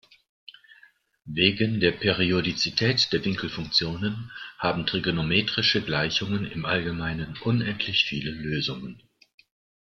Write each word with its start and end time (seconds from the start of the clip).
Wegen 1.27 1.79
der 1.79 1.91
Periodizität 1.91 3.13
der 3.13 3.23
Winkelfunktionen 3.23 4.31
haben 4.57 4.87
trigonometrischen 4.87 5.85
Gleichungen 5.85 6.51
im 6.51 6.65
Allgemeinen 6.65 7.37
unendlich 7.43 8.05
viele 8.05 8.31
Lösungen. 8.31 9.03